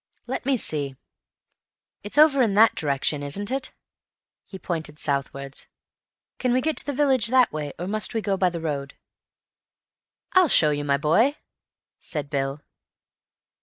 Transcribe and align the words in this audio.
"Let 0.25 0.47
me 0.47 0.57
see; 0.57 0.95
it's 2.03 2.17
over 2.17 2.41
in 2.41 2.55
that 2.55 2.73
direction, 2.73 3.21
isn't 3.21 3.51
it?" 3.51 3.71
He 4.47 4.57
pointed 4.57 4.97
southwards. 4.97 5.67
"Can 6.39 6.51
we 6.53 6.59
get 6.59 6.75
to 6.77 6.85
the 6.87 6.91
village 6.91 7.27
that 7.27 7.53
way, 7.53 7.73
or 7.77 7.85
must 7.85 8.15
we 8.15 8.21
go 8.23 8.35
by 8.35 8.49
the 8.49 8.59
road?" 8.61 8.95
"I'll 10.33 10.47
show 10.49 10.71
you, 10.71 10.83
my 10.83 10.97
boy," 10.97 11.35
said 11.99 12.31
Bill. 12.31 12.61